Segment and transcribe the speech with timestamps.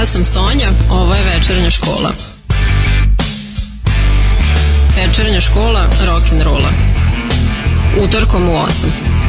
[0.00, 2.10] Ja sam Sonja, ovo je večernja škola.
[4.96, 6.70] Večernja škola rock'n'rolla.
[8.04, 9.19] Utorkom u 8.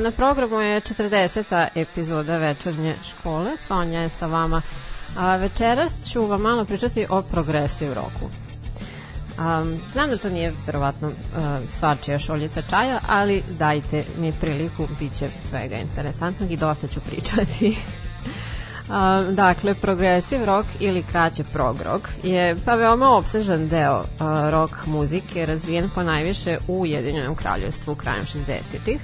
[0.00, 1.68] Na programu je 40.
[1.74, 3.56] epizoda večernje škole.
[3.66, 4.62] Sonja je sa vama.
[5.16, 8.24] A večeras ću vam malo pričati o progresiv roku.
[8.24, 11.14] Um, znam da to nije verovatno uh,
[11.68, 17.76] svačija šoljica čaja, ali dajte mi priliku, bit će svega interesantnog i dosta ću pričati.
[18.88, 24.06] Uh, dakle, progresiv rock ili kraće prog rock je pa veoma obsežan deo uh,
[24.50, 29.00] rock muzike razvijen po najviše u Ujedinjenom kraljevstvu krajem 60-ih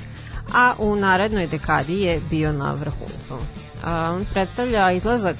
[0.52, 3.38] a u narednoj dekadi je bio na vrhuncu.
[3.86, 5.36] On predstavlja izlazak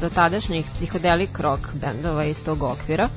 [0.00, 3.08] do tadašnjih psihodelik rock bendova iz tog okvira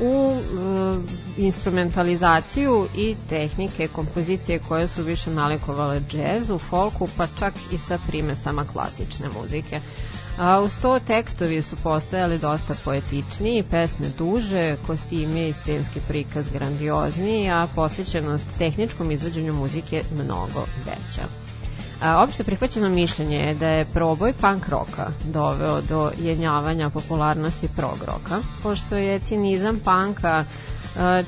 [0.00, 7.78] u e, instrumentalizaciju i tehnike kompozicije koje su više nalikovale džezu, folku, pa čak i
[7.78, 9.80] sa primesama klasične muzike.
[10.38, 17.50] A uz to tekstovi su postajali dosta poetičniji, pesme duže, kostimi i scenski prikaz grandiozniji,
[17.50, 21.22] a posvećenost tehničkom izvođenju muzike mnogo veća.
[22.02, 27.98] A, opšte prihvaćeno mišljenje je da je proboj punk roka doveo do jenjavanja popularnosti prog
[28.06, 30.44] roka, pošto je cinizam punka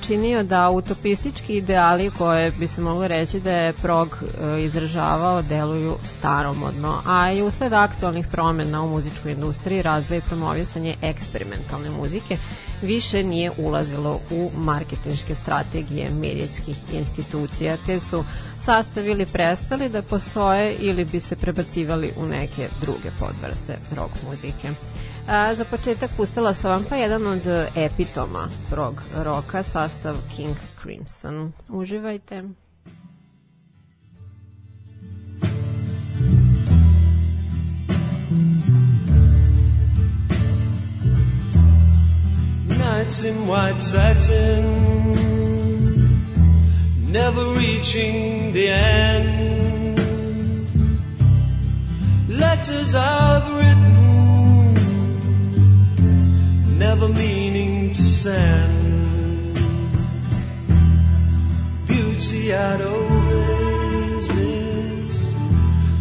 [0.07, 5.97] činio da utopistički ideali koje bi se moglo reći da je prog e, izražavao deluju
[6.03, 12.39] staromodno, a i usled aktualnih promena u muzičkoj industriji razvoj i promovisanje eksperimentalne muzike
[12.83, 18.25] više nije ulazilo u marketinške strategije medijetskih institucija, te su
[18.59, 24.69] sastavili prestali da postoje ili bi se prebacivali u neke druge podvrste rock muzike.
[25.29, 27.43] A, za početak pustila sam vam pa jedan od
[27.77, 31.53] epitoma prog roka, sastav King Crimson.
[31.69, 32.43] Uživajte.
[42.79, 44.65] Nights in white satin
[47.13, 49.99] Never reaching the end
[52.29, 53.90] Letters I've written
[56.81, 59.55] never meaning to send.
[61.87, 65.33] Beauty I'd always missed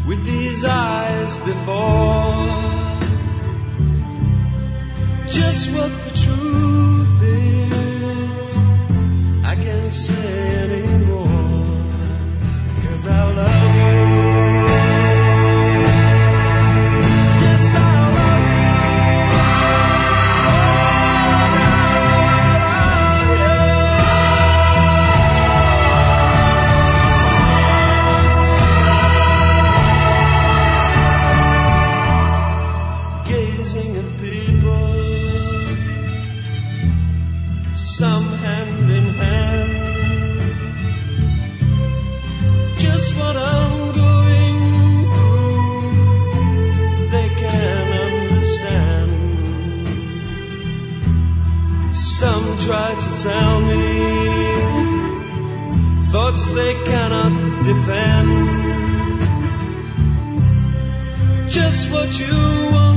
[0.08, 3.00] with these eyes before.
[5.28, 8.52] Just what the truth is,
[9.52, 10.89] I can't say anymore.
[56.60, 57.34] They cannot
[57.70, 58.30] defend.
[61.50, 62.38] Just what you
[62.74, 62.89] want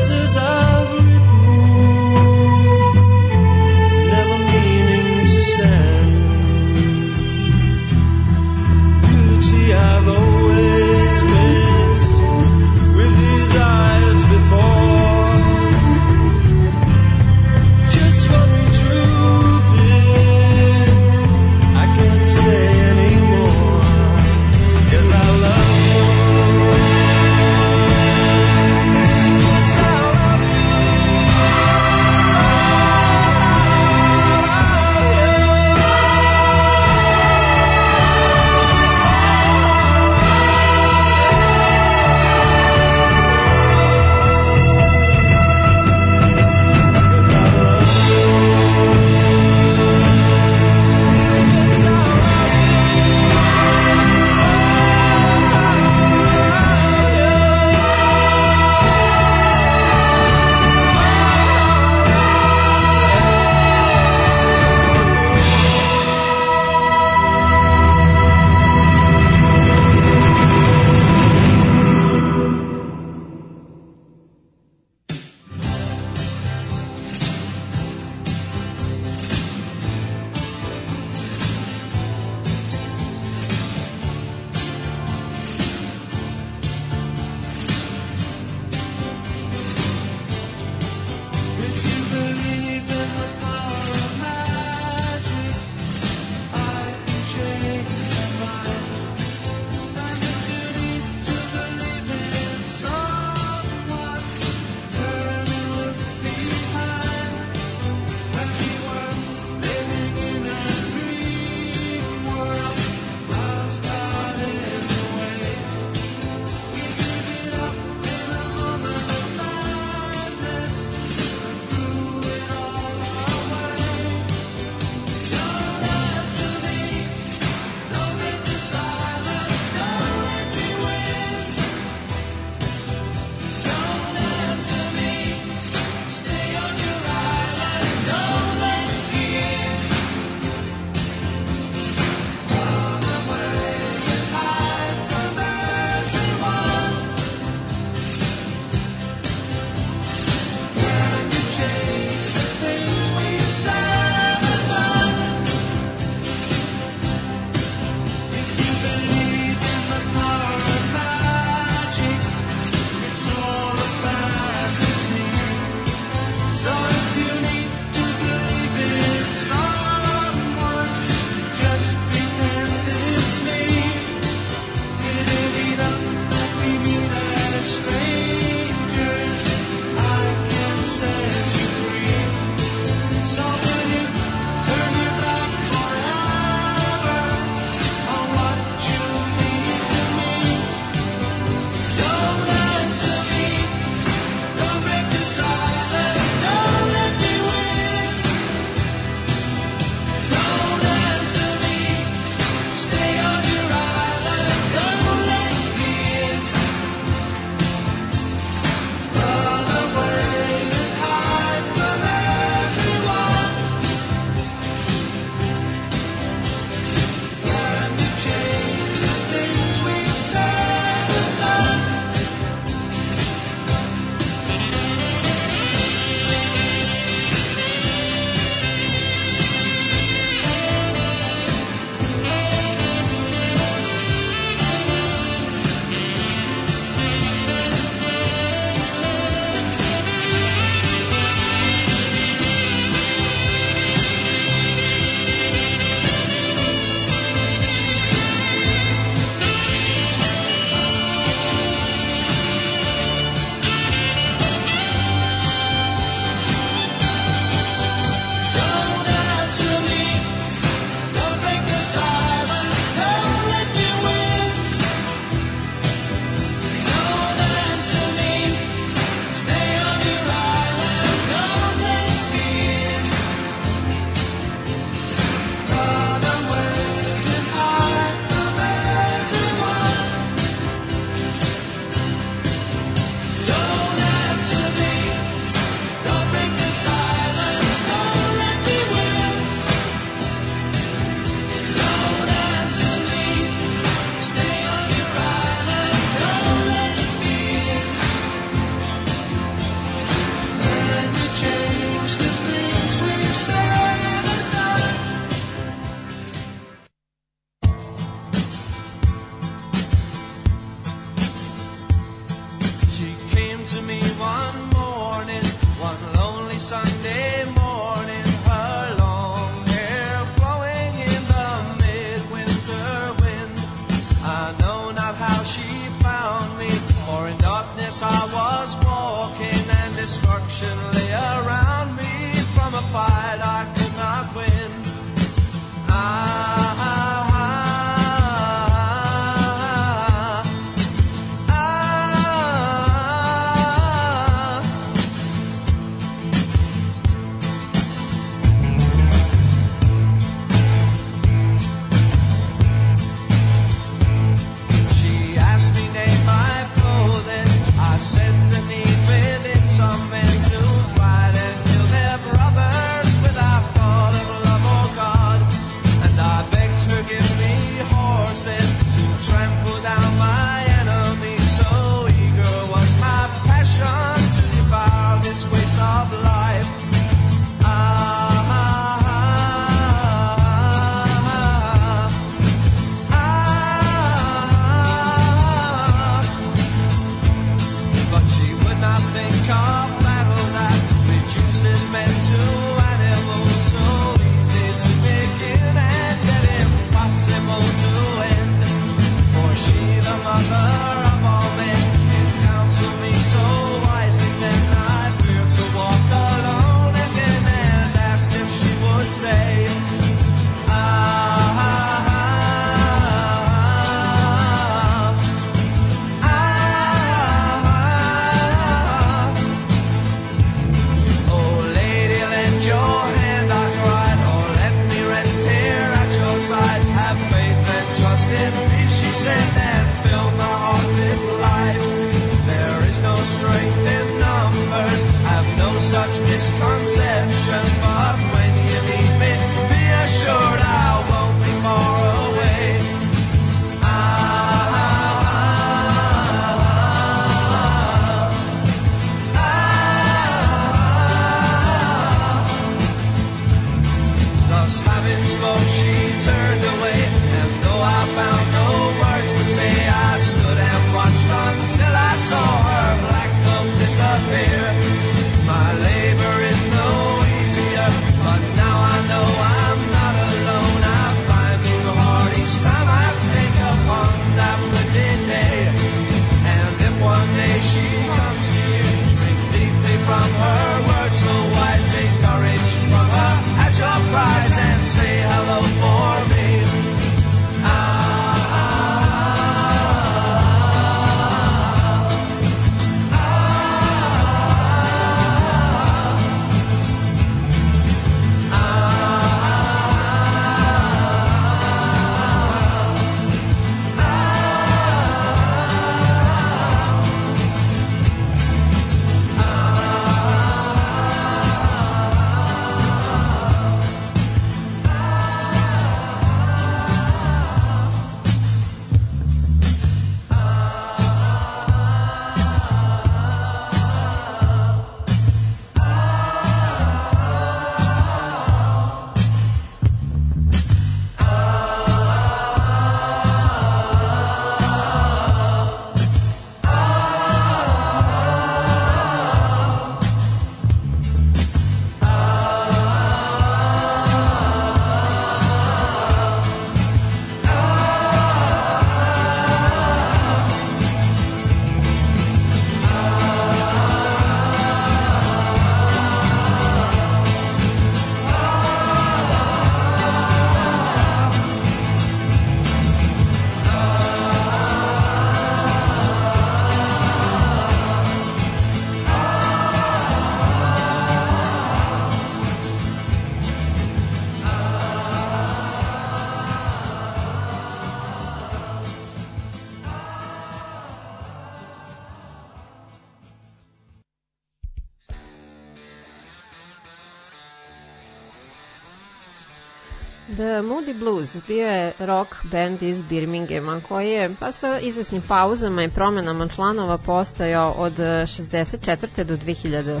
[591.46, 596.98] bio je rock band iz Birminghama koji je pa sa izvesnim pauzama i promenama članova
[596.98, 599.24] postojao od 64.
[599.24, 600.00] do 2018.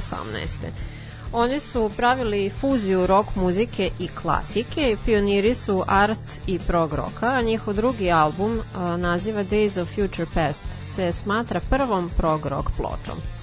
[1.32, 7.26] Oni su pravili fuziju rock muzike i klasike i pioniri su art i prog roka,
[7.26, 12.68] a njihov drugi album a, naziva Days of Future Past se smatra prvom prog rock
[12.76, 13.35] pločom.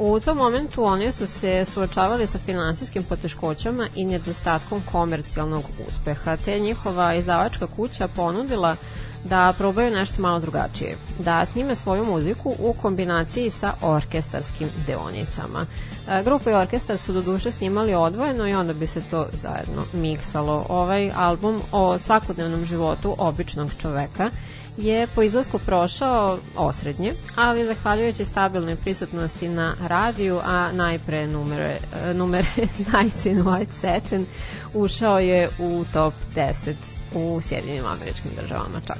[0.00, 6.58] U tom momentu oni su se suočavali sa finansijskim poteškoćama i nedostatkom komercijalnog uspeha, te
[6.58, 8.76] njihova izdavačka kuća ponudila
[9.24, 15.66] da probaju nešto malo drugačije, da snime svoju muziku u kombinaciji sa orkestarskim deonicama.
[16.08, 19.82] E, grupa i orkestar su do duše snimali odvojeno i onda bi se to zajedno
[19.92, 20.66] miksalo.
[20.68, 24.30] Ovaj album o svakodnevnom životu običnog čoveka
[24.78, 31.78] je po izlasku prošao osrednje, ali zahvaljujući stabilnoj prisutnosti na radiju, a najpre numere,
[32.14, 32.48] numere
[32.92, 34.26] Nights in White Satin,
[34.74, 36.74] ušao je u top 10
[37.14, 38.98] u Sjedinim američkim državama čak.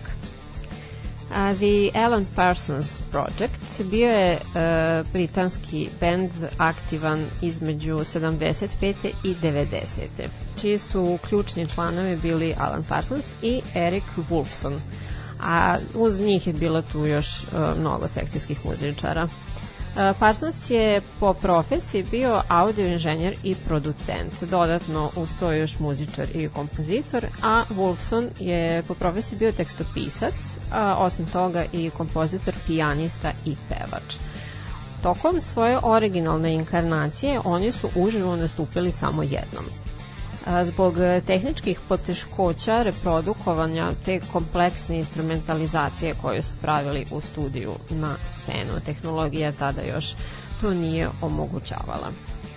[1.34, 4.38] A, The Alan Parsons Project bio je e,
[5.12, 8.94] britanski band aktivan između 75.
[9.24, 10.06] i 90.
[10.60, 14.78] čiji su ključni članovi bili Alan Parsons i Eric Wolfson
[15.40, 19.24] a uz njih je bilo tu još uh, mnogo sekcijskih muzičara.
[19.24, 26.26] Uh, Parsons je po profesiji bio audio inženjer i producent, dodatno uz to još muzičar
[26.34, 30.34] i kompozitor, a Wolfson je po profesiji bio tekstopisac,
[30.72, 34.14] a osim toga i kompozitor, pijanista i pevač.
[35.02, 39.64] Tokom svoje originalne inkarnacije oni su uživo nastupili samo jednom
[40.64, 40.94] zbog
[41.26, 48.80] tehničkih poteškoća reprodukovanja te kompleksne instrumentalizacije koje su pravili u studiju na scenu.
[48.86, 50.06] Tehnologija tada još
[50.60, 52.10] to nije omogućavala.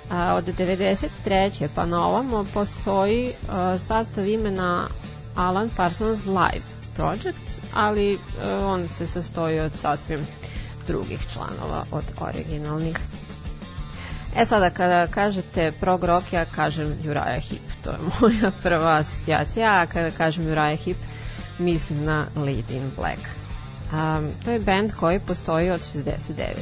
[0.09, 1.67] A, od 93.
[1.75, 4.87] pa na ovamo postoji a, sastav imena
[5.35, 10.19] Alan Parsons Live Project, ali a, on se sastoji od sasvim
[10.87, 12.97] drugih članova od originalnih.
[14.35, 19.81] E sada kada kažete prog rock, ja kažem Uriah Heep to je moja prva asocijacija,
[19.81, 20.97] a kada kažem Uriah Heep,
[21.59, 23.19] mislim na Lead in Black.
[23.91, 26.53] Um, to je band koji postoji od 69.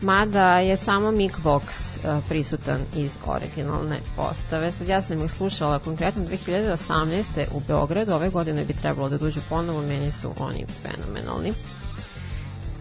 [0.00, 4.72] Mada je samo Mick Vox uh, prisutan iz originalne postave.
[4.72, 7.24] Sad ja sam ih slušala konkretno 2018.
[7.52, 11.54] u Beogradu, ove godine bi trebalo da dođu ponovo, meni su oni fenomenalni.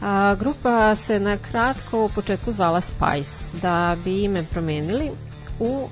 [0.01, 3.57] A, grupa se na kratko u početku zvala Spice.
[3.61, 5.11] Da bi ime promenili,
[5.59, 5.89] u uh,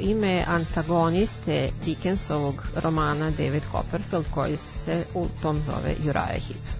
[0.00, 6.76] ime antagoniste Dickensovog romana David Copperfield koji se u tom zove Uriah Heep.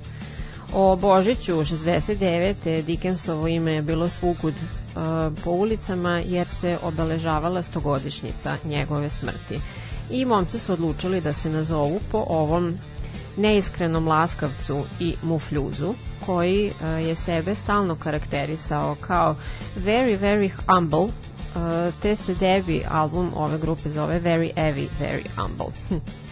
[0.73, 2.83] O Božiću 69.
[2.83, 5.03] Dickensovo ime je bilo svugud uh,
[5.45, 9.61] po ulicama jer se obeležavala stogodišnjica njegove smrti.
[10.11, 12.79] I momci su odlučili da se nazovu po ovom
[13.37, 15.95] neiskrenom laskavcu i mufljuzu,
[16.27, 19.37] koji uh, je sebe stalno karakterisao kao
[19.85, 26.01] very, very humble, uh, te se debi album ove grupe zove Very Heavy, Very Humble.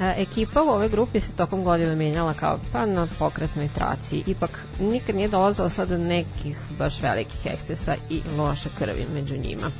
[0.00, 4.22] E, ekipa u ovoj grupi se tokom godina menjala kao pa na pokretnoj traci.
[4.26, 9.70] Ipak nikad nije dolazilo sad do nekih baš velikih ekscesa i loše krvi među njima.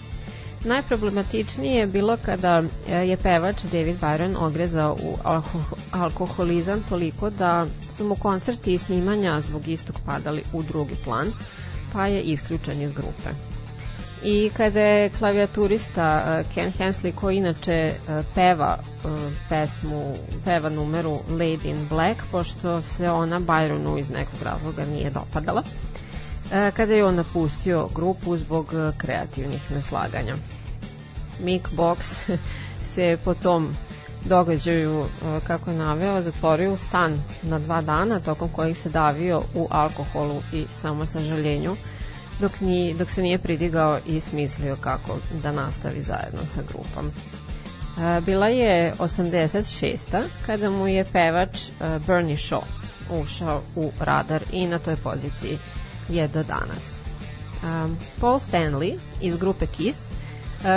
[0.65, 5.17] Najproblematičnije je bilo kada e, je pevač David Byron ogrezao u
[5.93, 11.33] alkoholizam toliko da su mu koncerti i snimanja zbog istog padali u drugi plan,
[11.93, 13.31] pa je isključen iz grupe.
[14.25, 18.79] I kada je klavijaturista uh, Ken Hensley, koji inače uh, peva
[19.49, 25.63] pesmu, peva numeru Lady in Black, pošto se ona Byronu iz nekog razloga nije dopadala,
[26.51, 30.37] kada je on napustio grupu zbog kreativnih neslaganja.
[31.41, 32.15] Mick Box
[32.95, 33.75] se po tom
[34.25, 35.07] događaju,
[35.47, 40.43] kako je naveo, zatvorio u stan na dva dana, tokom kojih se davio u alkoholu
[40.53, 41.77] i samosažaljenju,
[42.41, 47.11] dok, ni, dok se nije pridigao i smislio kako da nastavi zajedno sa grupom.
[47.99, 49.99] E, bila je 86.
[50.47, 52.63] kada mu je pevač e, Bernie Shaw
[53.11, 55.59] ušao u radar i na toj poziciji
[56.09, 56.95] je do danas.
[56.95, 56.99] E,
[58.21, 60.13] Paul Stanley iz grupe Kiss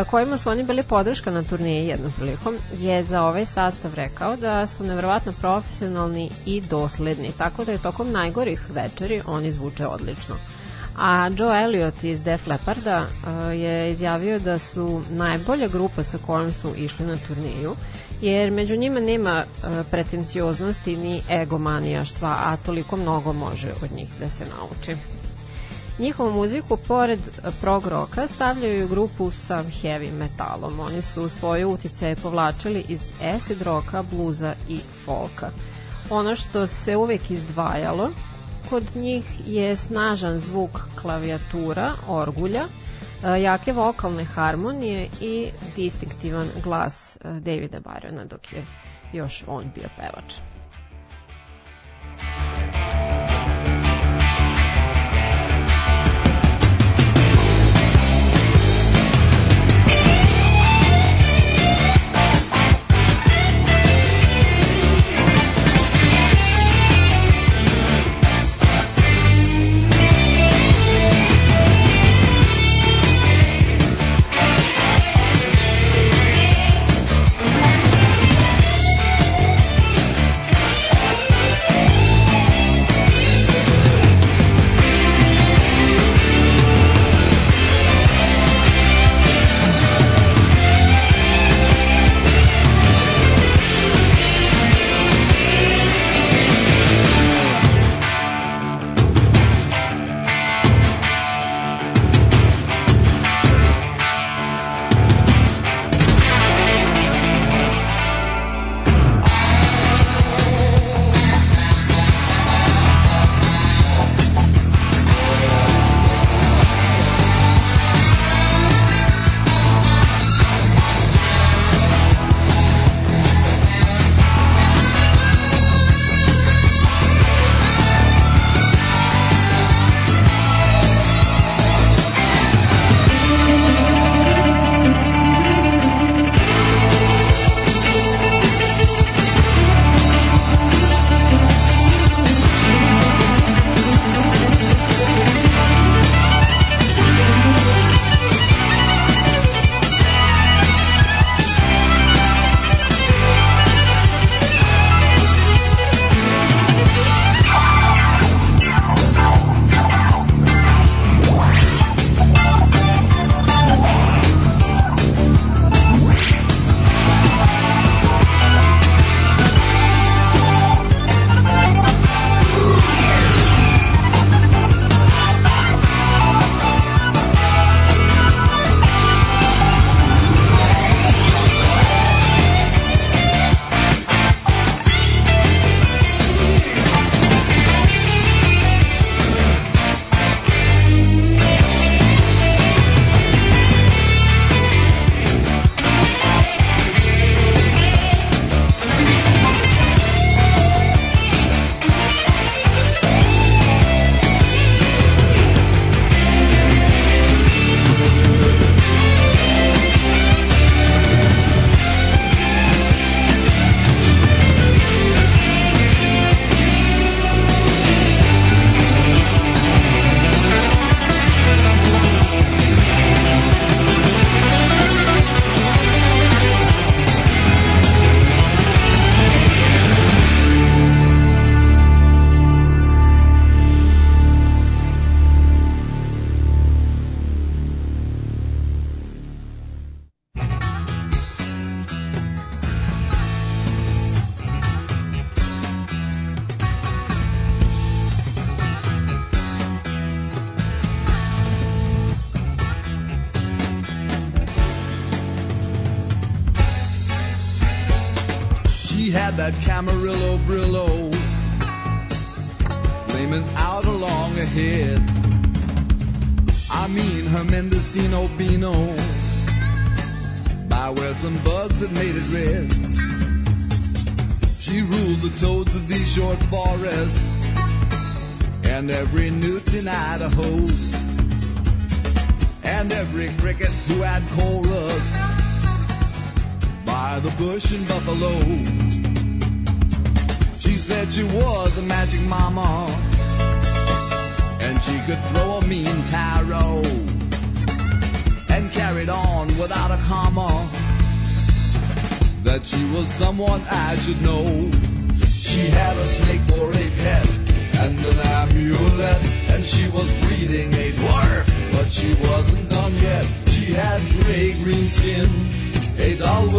[0.09, 4.67] kojima su oni bili podrška na turniji jednom prilikom, je za ovaj sastav rekao da
[4.67, 10.35] su nevrovatno profesionalni i dosledni, tako da je tokom najgorih večeri oni zvuče odlično.
[10.97, 16.53] A Joe Elliot iz Def Lepparda uh, je izjavio da su najbolja grupa sa kojom
[16.53, 17.75] su išli na turniju,
[18.21, 24.29] jer među njima nema uh, pretencioznosti ni egomanijaštva, a toliko mnogo može od njih da
[24.29, 24.95] se nauči.
[25.99, 27.19] Njihovu muziku, pored
[27.61, 30.79] prog roka, stavljaju grupu sa heavy metalom.
[30.79, 32.99] Oni su svoje utice povlačili iz
[33.35, 35.51] acid roka, bluza i folka.
[36.09, 38.09] Ono što se uvek izdvajalo
[38.69, 42.63] kod njih je snažan zvuk klavijatura, orgulja,
[43.23, 48.65] e, jake vokalne harmonije i distinktivan glas e, Davida Byrona dok je
[49.13, 50.33] još on bio pevač.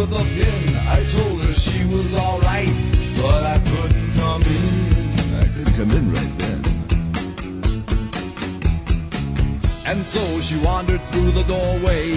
[0.09, 0.75] With a pin.
[0.87, 2.71] I told her she was alright,
[3.17, 5.35] but I couldn't come in.
[5.35, 6.61] I couldn't come in right then.
[9.85, 12.15] And so she wandered through the doorway,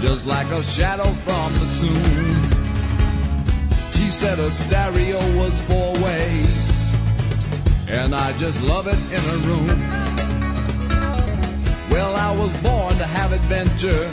[0.00, 2.50] just like a shadow from the tomb.
[3.92, 6.44] She said her stereo was four way,
[7.88, 9.80] and I just love it in a room.
[11.90, 14.10] Well, I was born to have adventure,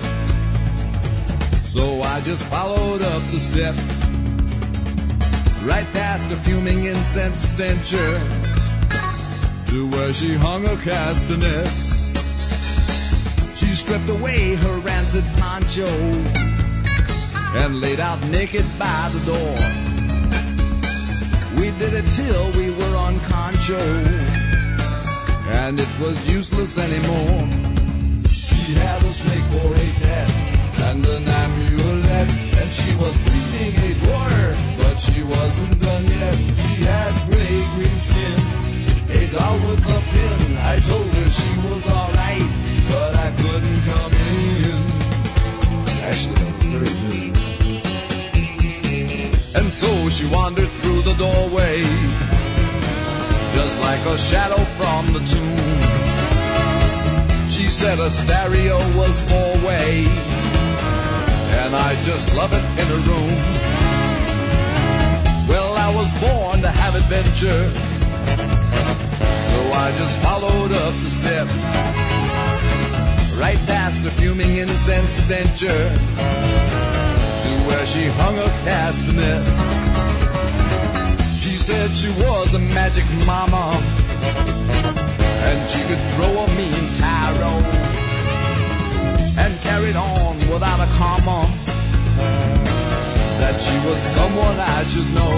[1.74, 3.80] so I just followed up the steps,
[5.64, 8.20] right past a fuming incense stencher
[9.68, 12.12] to where she hung her castanets.
[13.58, 15.88] She stripped away her rancid poncho
[17.56, 19.56] and laid out naked by the door.
[21.58, 23.80] We did it till we were on concho,
[25.64, 27.48] and it was useless anymore.
[28.28, 30.41] She had a snake for a pet
[30.92, 36.36] and an amulet, and she was breeding a dwarf, but she wasn't done yet.
[36.62, 38.40] She had gray green skin,
[39.18, 40.58] a doll with a pin.
[40.58, 42.52] I told her she was alright,
[42.92, 44.80] but I couldn't come in.
[46.10, 47.28] Actually, I was very busy.
[49.56, 51.78] And so she wandered through the doorway,
[53.56, 56.02] just like a shadow from the tomb.
[57.50, 60.08] She said a stereo was four way,
[61.60, 63.34] and I just love it in a room.
[65.50, 67.64] Well, I was born to have adventure,
[69.50, 71.66] so I just followed up the steps,
[73.40, 75.82] right past the fuming incense stencher,
[77.44, 79.44] to where she hung her castanet.
[81.42, 83.76] She said she was a magic mama.
[85.44, 87.62] And she could throw a mean tarot.
[89.38, 90.21] And carried on
[90.52, 91.48] without a comma
[93.40, 95.32] that she was someone I should know.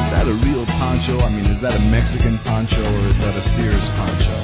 [0.00, 1.18] Is that a real poncho?
[1.20, 4.36] I mean, is that a Mexican poncho or is that a Sears poncho?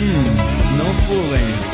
[0.00, 1.71] Hmm, no fooling.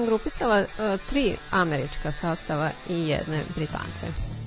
[0.00, 4.06] Sam grupisala uh, tri američka sastava i jedne britance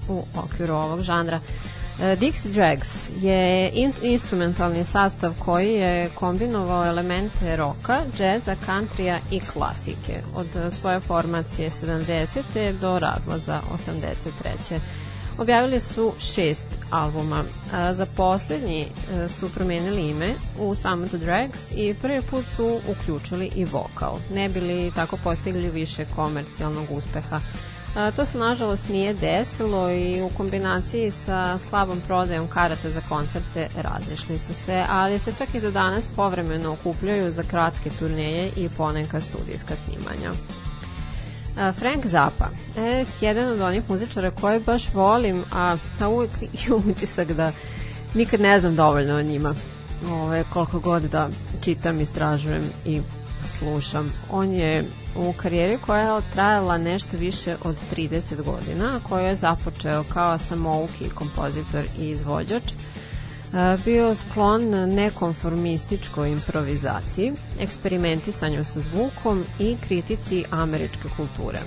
[0.09, 1.39] u okviru ovog žanra.
[1.39, 9.39] Uh, Dixie Drags je in instrumentalni sastav koji je kombinovao elemente roka, džeza, countrya i
[9.39, 12.79] klasike od svoje formacije 70.
[12.81, 14.79] do razlaza 83.
[15.37, 17.43] Objavili su šest albuma.
[17.91, 23.51] Za poslednji e, su promenili ime u Summon to Drags i prvi put su uključili
[23.55, 24.19] i vokal.
[24.33, 27.41] Ne bili tako postigli više komercijalnog uspeha.
[28.15, 34.37] To se nažalost nije desilo i u kombinaciji sa slabom prodajom karata za koncerte razišli
[34.37, 39.21] su se, ali se čak i do danas povremeno okupljaju za kratke turneje i poneka
[39.21, 40.31] studijska snimanja.
[41.55, 42.45] Frank Zappa
[42.75, 46.31] je jedan od onih muzičara koje baš volim, a, a uvijek
[46.67, 47.51] imam utisak da
[48.13, 49.55] nikad ne znam dovoljno o njima.
[50.11, 51.29] Ove, koliko god da
[51.63, 53.01] čitam, istražujem i
[53.59, 54.13] slušam.
[54.31, 54.83] On je
[55.15, 61.09] u karijeri koja je trajala nešto više od 30 godina, koju je započeo kao samouki
[61.09, 62.92] kompozitor i izvođač, e,
[63.85, 71.59] bio sklon nekonformističkoj improvizaciji, eksperimentisanju sa zvukom i kritici američke kulture.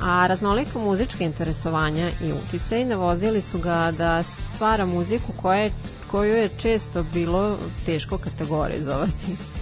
[0.00, 5.72] A raznoliko muzičke interesovanja i uticaj navodili su ga da stvara muziku koja je,
[6.10, 9.53] koju je često bilo teško kategorizovati.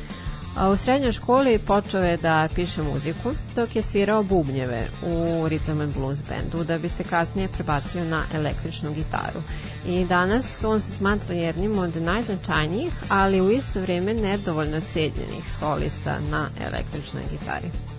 [0.57, 5.15] A u srednjoj školi počeo je da piše muziku dok je svirao bubnjeve u
[5.49, 9.43] Rhythm and Blues bandu da bi se kasnije prebacio na električnu gitaru.
[9.87, 16.19] I danas on se smatra jednim od najznačajnijih, ali u isto vrijeme nedovoljno cenjenih solista
[16.31, 17.92] na električnoj gitari.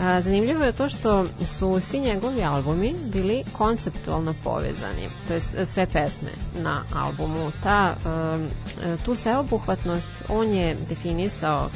[0.00, 5.86] A, zanimljivo je to što su svi njegovi albumi bili konceptualno povezani, to jest sve
[5.86, 6.30] pesme
[6.62, 7.52] na albumu.
[7.62, 7.96] Ta,
[9.04, 11.70] tu sveobuhvatnost on je definisao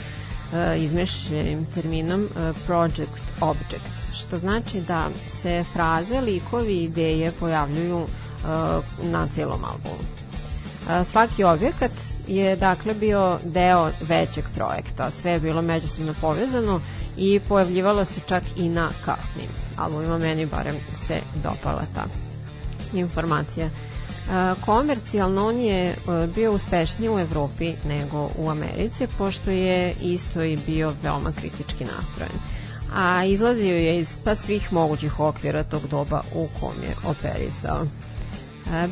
[0.76, 2.28] izmešljenim terminom
[2.66, 8.06] project object, što znači da se fraze, likovi i ideje pojavljuju
[9.02, 10.04] na celom albumu.
[11.04, 11.92] Svaki objekat
[12.28, 16.80] je dakle bio deo većeg projekta, sve je bilo međusobno povezano
[17.16, 20.76] i pojavljivalo se čak i na kasnim albumima, meni barem
[21.06, 22.04] se dopala ta
[22.94, 23.66] informacija.
[23.66, 23.70] E,
[24.64, 25.94] komercijalno on je e,
[26.34, 32.38] bio uspešniji u Evropi nego u Americi, pošto je isto i bio veoma kritički nastrojen.
[32.94, 37.86] A izlazio je iz pa svih mogućih okvira tog doba u kom je operisao.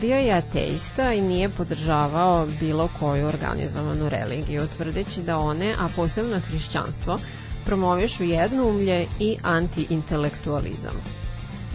[0.01, 6.41] Bio je ateista i nije podržavao bilo koju organizovanu religiju, tvrdeći da one, a posebno
[6.41, 7.19] hrišćanstvo,
[7.65, 10.97] promovišu jednoumlje i antiintelektualizam.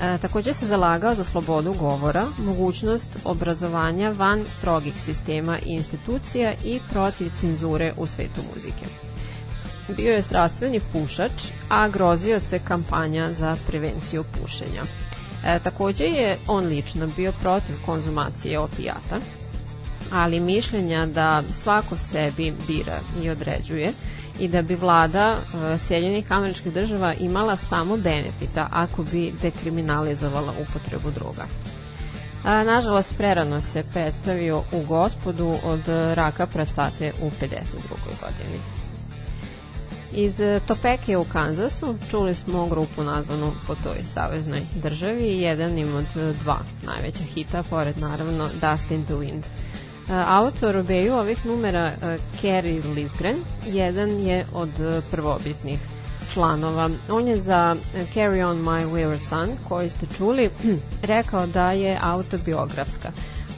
[0.01, 6.79] E, takođe se zalagao za slobodu govora, mogućnost obrazovanja van strogih sistema i institucija i
[6.89, 8.85] protiv cenzure u svetu muzike.
[9.97, 11.31] Bio je strastveni pušač,
[11.69, 14.83] a grozio se kampanja za prevenciju pušenja.
[15.45, 19.19] E, takođe je on lično bio protiv konzumacije opijata,
[20.11, 23.91] ali mišljenja da svako sebi bira i određuje
[24.39, 31.11] i da bi vlada uh, Sjedinjenih američkih država imala samo benefita ako bi dekriminalizovala upotrebu
[31.11, 31.45] droga.
[32.43, 35.81] A, nažalost, prerano se predstavio u gospodu od
[36.13, 37.33] raka prostate u 52.
[38.21, 38.80] godini.
[40.13, 45.95] Iz Topeke u Kanzasu čuli smo grupu nazvanu po toj saveznoj državi i jedan im
[45.95, 49.41] od dva najveća hita, pored naravno Dust in the Wind–
[50.11, 51.91] Autor obeju ovih numera
[52.41, 53.35] Kerry Livgren,
[53.65, 54.69] jedan je od
[55.11, 55.79] prvobitnih
[56.33, 56.89] članova.
[57.09, 57.75] On je za
[58.13, 60.49] Carry on my wayward son, koji ste čuli,
[61.01, 63.11] rekao da je autobiografska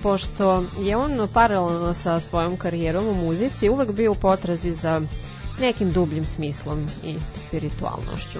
[0.04, 5.02] pošto je on paralelno sa svojom karijerom u muzici uvek bio u potrazi za
[5.60, 8.40] nekim dubljim smislom i spiritualnošću.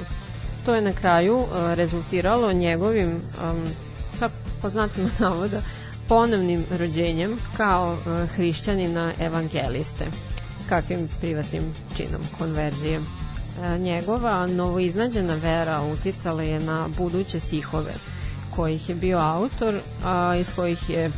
[0.66, 3.64] To je na kraju rezultiralo njegovim, um,
[4.20, 4.30] pa
[4.62, 5.62] po znacima navoda,
[6.08, 10.06] ponovnim rođenjem kao uh, hrišćanina evangeliste,
[10.70, 11.64] kakvim privatnim
[11.98, 13.00] činom konverzije.
[13.00, 13.06] Uh,
[13.80, 17.94] njegova novoiznađena vera uticala je na buduće stihove
[18.56, 21.12] kojih je bio autor, a iz kojih je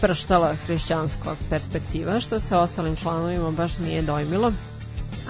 [0.00, 4.52] prštala hrišćanska perspektiva, što se ostalim članovima baš nije dojmilo,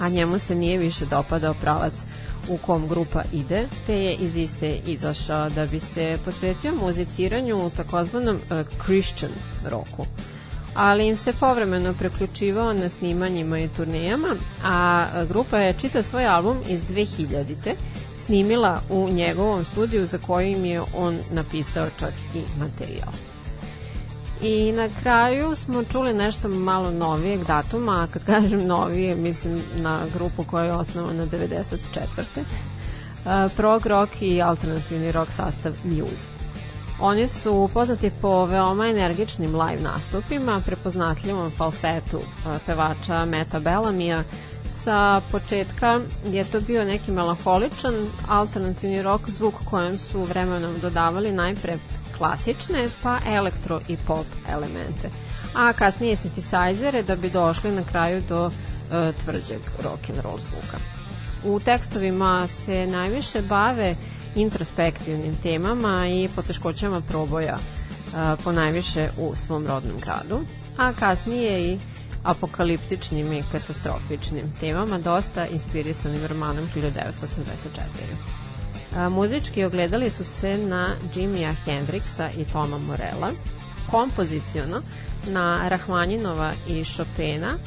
[0.01, 1.93] a njemu se nije više dopadao pravac
[2.49, 7.69] u kom grupa ide, te je iz iste izašao da bi se posvetio muziciranju u
[7.69, 9.31] takozvanom uh, Christian
[9.65, 10.05] roku
[10.73, 16.57] ali im se povremeno preključivao na snimanjima i turnejama, a grupa je čita svoj album
[16.67, 17.73] iz 2000.
[18.25, 23.30] snimila u njegovom studiju za kojim je on napisao čak i materijal.
[24.41, 29.99] I na kraju smo čuli nešto malo novijeg datuma, a kad kažem novije, mislim na
[30.13, 31.77] grupu koja je osnovana 94.
[33.25, 36.27] Uh, prog rock i alternativni rock sastav Muse.
[36.99, 42.19] Oni su poznati po veoma energičnim live nastupima, prepoznatljivom falsetu
[42.65, 44.23] pevača Meta Bellamija,
[44.83, 47.93] sa početka je to bio neki melaholičan
[48.27, 51.77] alternativni rock zvuk kojem su vremenom dodavali najpre
[52.21, 55.09] klasične pa elektro i pop elemente
[55.53, 58.51] a kasnije synthesizere da bi došli na kraju do uh,
[59.23, 60.77] tvrđeg rock and roll zvuka.
[61.43, 63.95] U tekstovima se najviše bave
[64.35, 70.39] introspektivnim temama i poteškoćama proboja uh, po najviše u svom rodnom gradu,
[70.77, 71.79] a kasnije i
[72.23, 78.50] apokaliptičnim i katastrofičnim temama, dosta inspirisanim romanom 1984.
[78.95, 83.31] A, muzički ogledali su se na Jimmya Hendrixa i Toma Morella,
[83.91, 84.81] kompoziciono
[85.27, 87.57] na Rahmaninova i Chopina,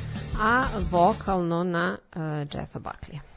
[0.40, 3.33] a vokalno na uh, Jeffa Buckleya.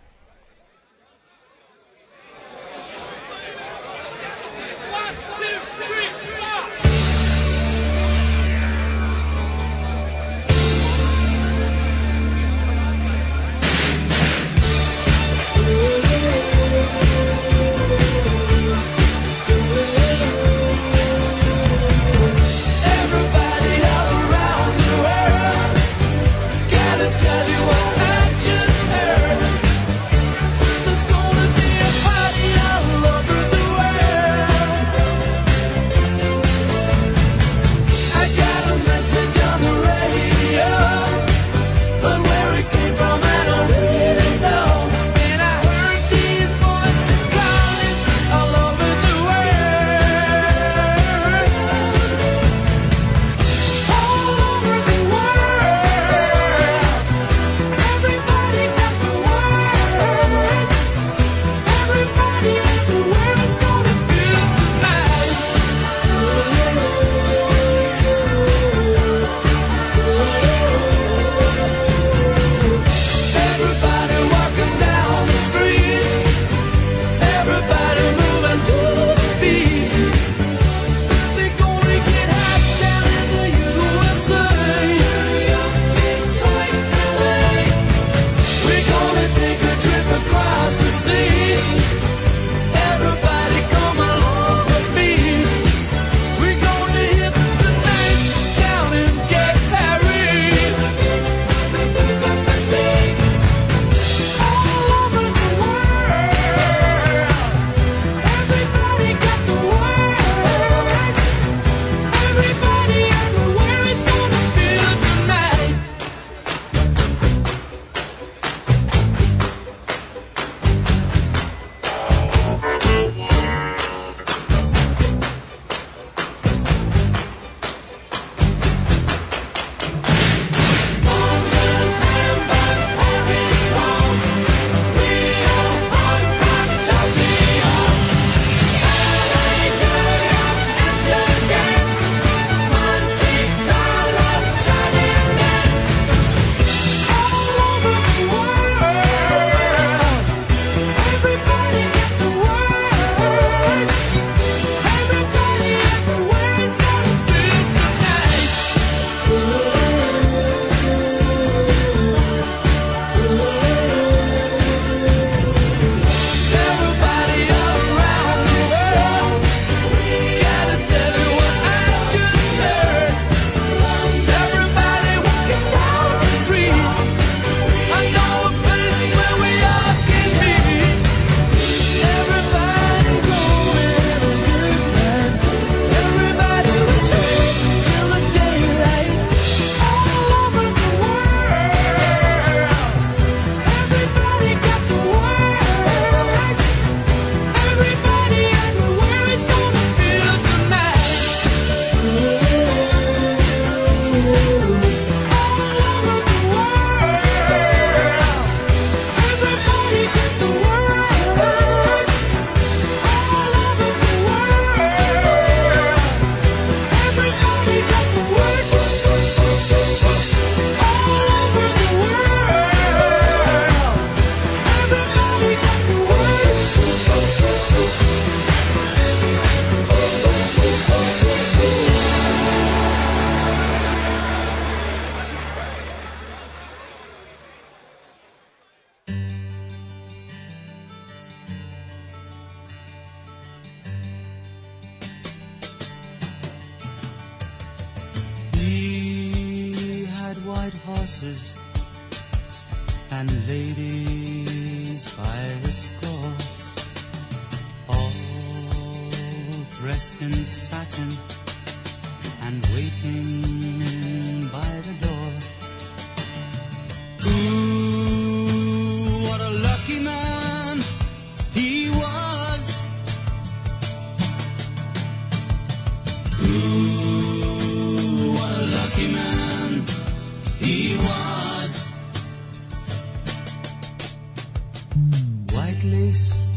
[285.92, 286.48] lace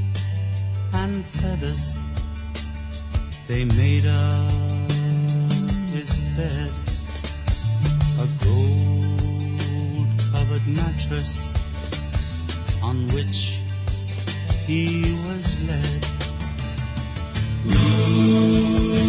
[0.94, 2.00] and feathers
[3.46, 4.90] they made up
[5.94, 6.70] his bed
[8.18, 11.32] a gold covered mattress
[12.82, 13.62] on which
[14.66, 16.02] he was led
[17.66, 18.99] Ooh.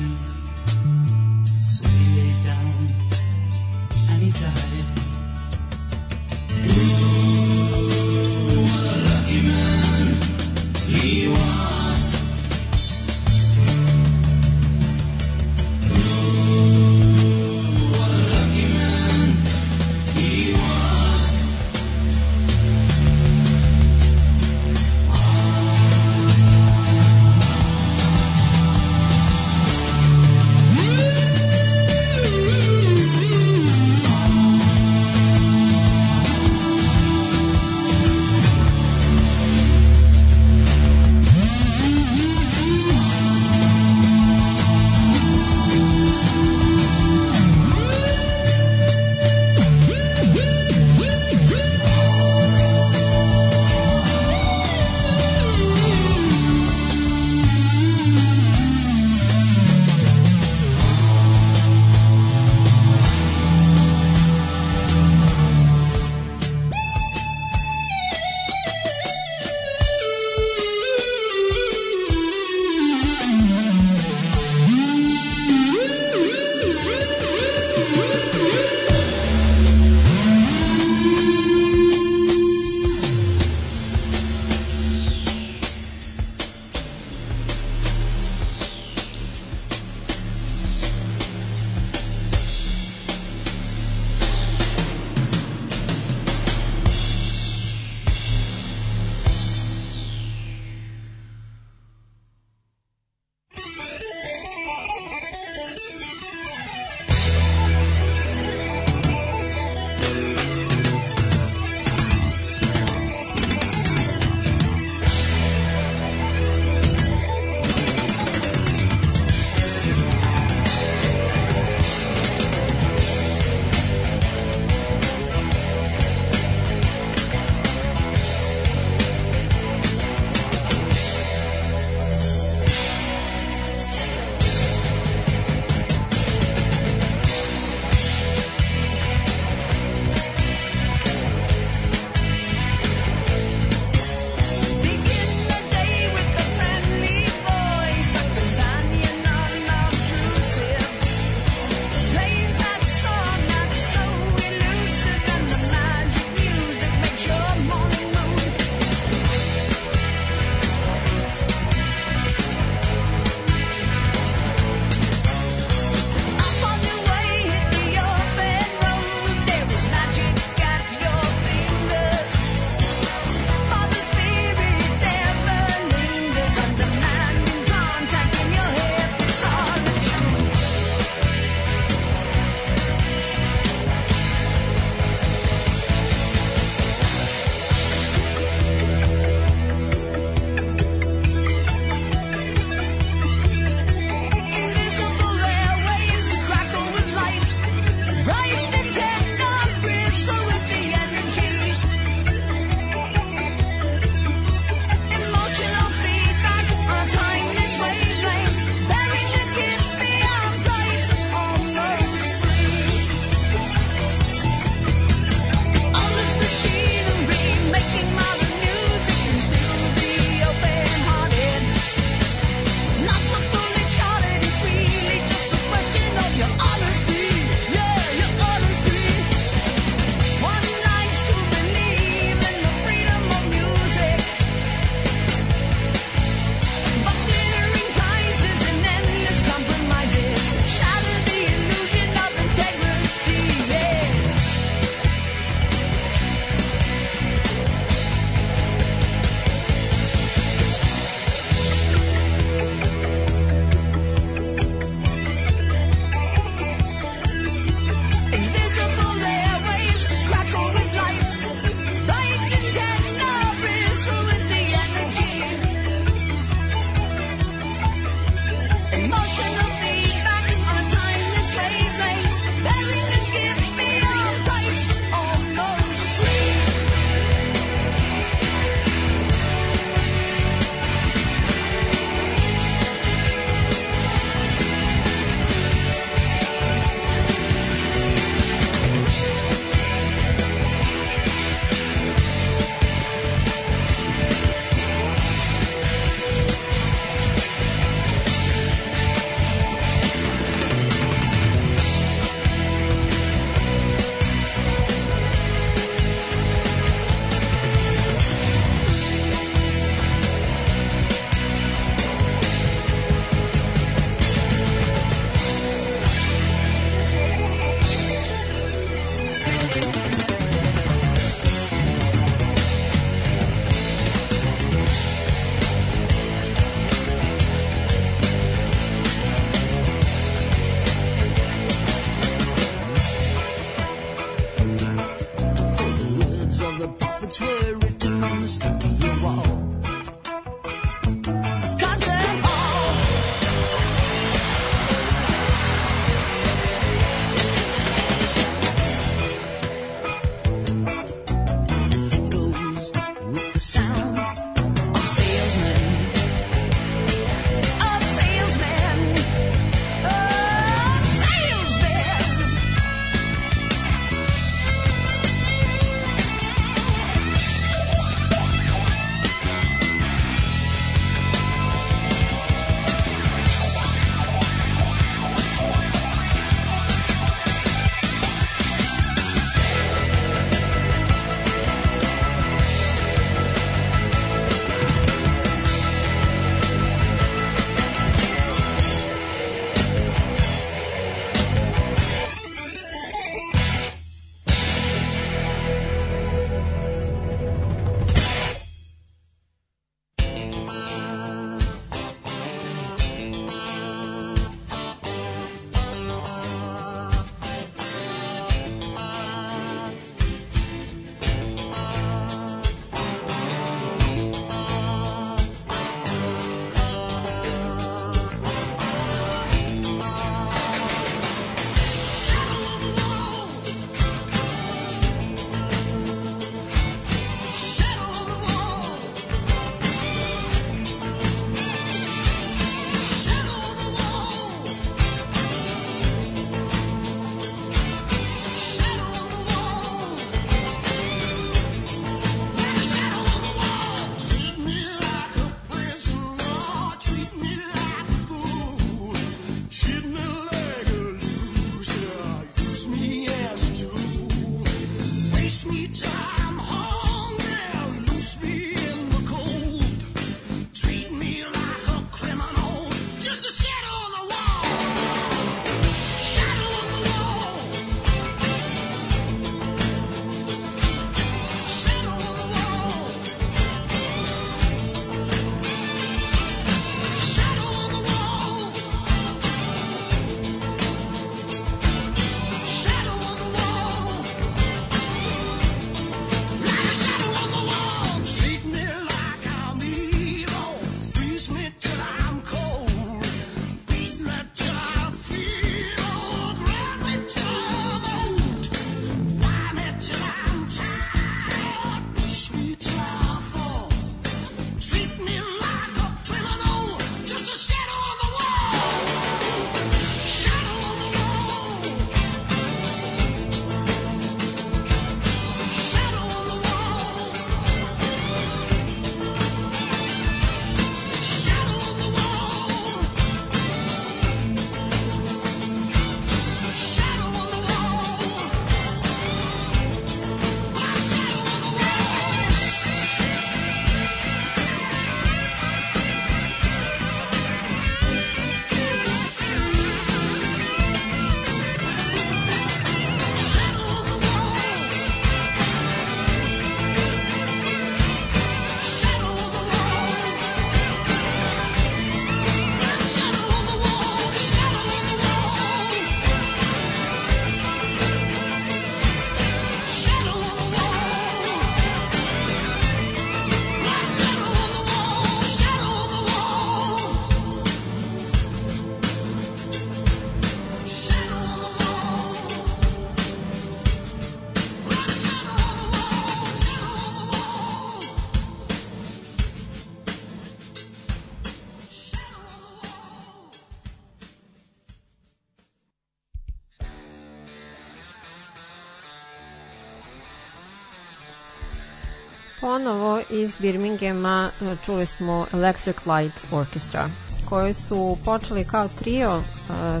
[592.78, 597.10] Ponovo iz Birminghama e, čuli smo Electric Light Orchestra
[597.48, 600.00] koji su počeli kao trio e,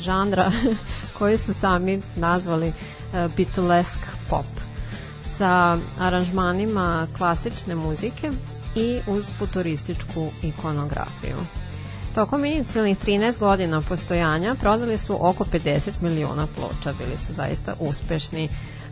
[0.00, 0.52] žanra
[1.18, 2.72] koji su sami nazvali e,
[3.36, 3.98] Beatlesk
[4.30, 4.46] pop
[5.38, 8.30] sa aranžmanima klasične muzike
[8.74, 11.36] i uz futurističku ikonografiju.
[12.14, 18.48] Tokom inicijalnih 13 godina postojanja prodali su oko 50 miliona ploča, bili su zaista uspešni.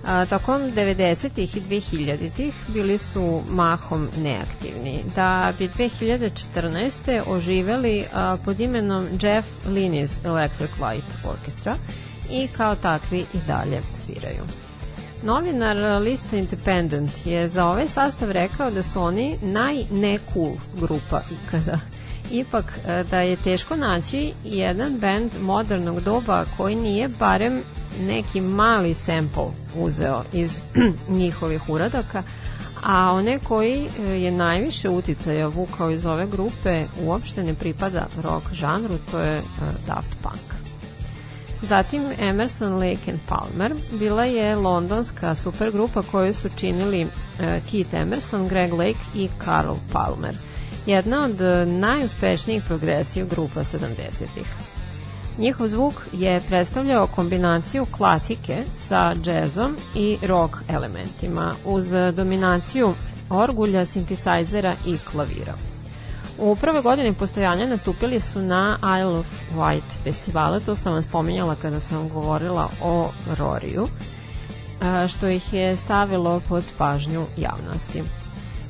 [0.07, 7.23] A, tokom 90-ih i 2000-ih bili su mahom neaktivni, da bi 2014.
[7.27, 11.77] oživeli a, pod imenom Jeff Linney's Electric Light Orchestra
[12.31, 14.43] i kao takvi i dalje sviraju.
[15.23, 21.79] Novinar lista Independent je za ovaj sastav rekao da su oni naj-ne cool grupa ikada.
[22.31, 27.63] Ipak e, da je teško naći jedan band modernog doba koji nije barem
[28.01, 30.59] neki mali sample uzeo iz
[31.19, 32.23] njihovih uradaka,
[32.83, 38.53] a one koji e, je najviše uticaja vukao iz ove grupe uopšte ne pripada rock
[38.53, 39.43] žanru, to je e,
[39.87, 40.57] Daft Punk.
[41.63, 47.11] Zatim Emerson, Lake and Palmer bila je londonska supergrupa koju su činili uh,
[47.71, 50.35] Keith Emerson, Greg Lake i Carl Palmer.
[50.87, 54.66] Jedna od najuspešnijih progresiv grupa 70-ih.
[55.39, 62.95] Njihov zvuk je predstavljao kombinaciju klasike sa džezom i rock elementima uz dominaciju
[63.31, 65.55] orgulja, sintisajzera i klavira.
[66.39, 69.27] U prve godine postojanja nastupili su na Isle of
[69.57, 73.89] Wight festivalu, to sam vam spominjala kada sam govorila o Roriju,
[75.09, 78.03] što ih je stavilo pod pažnju javnosti.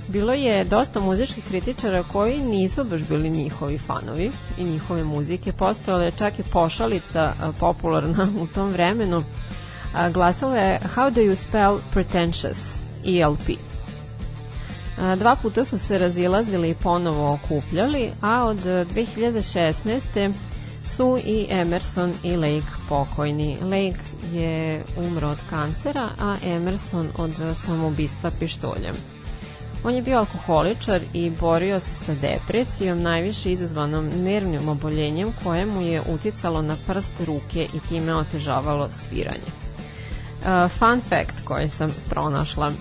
[0.08, 5.52] Bilo je dosta muzičkih kritičara koji nisu baš bili njihovi fanovi i njihove muzike.
[5.52, 9.24] Postojala je čak i pošalica popularna u tom vremenu.
[9.94, 12.76] A, glasalo je How do you spell pretentious?
[13.06, 13.58] ELP.
[15.16, 20.32] Dva puta su se razilazili i ponovo okupljali, a od 2016.
[20.86, 23.56] su i Emerson i Lake pokojni.
[23.62, 24.00] Lake
[24.32, 27.32] je umro od kancera, a Emerson od
[27.66, 28.94] samoubistva pištoljem.
[29.86, 35.80] On je bio alkoholičar i borio se sa depresijom, najviše izazvanom nervnim oboljenjem koje mu
[35.80, 39.50] je uticalo na prst ruke i time otežavalo sviranje.
[40.40, 42.68] Uh, fun fact koji sam pronašla.
[42.68, 42.74] Uh,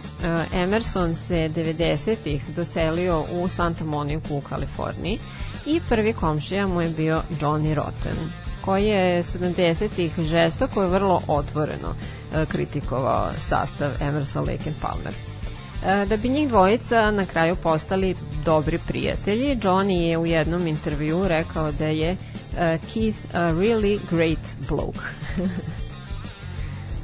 [0.54, 5.20] Emerson se 90-ih doselio u Santa Monica u Kaliforniji
[5.66, 8.18] i prvi komšija mu je bio Johnny Rotten
[8.62, 15.35] koji je 70-ih žestoko i vrlo otvoreno uh, kritikovao sastav Emerson, Lake and Palmer.
[15.84, 18.16] E, Da bi njih dvojica na kraju postali
[18.46, 22.58] dobri prijatelji, Johnny je u jednom intervju rekao da je uh,
[22.94, 25.00] Keith a really great bloke.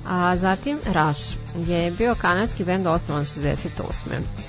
[0.07, 1.35] A zatim Rush
[1.67, 3.67] je bio kanadski bend osnovan 68.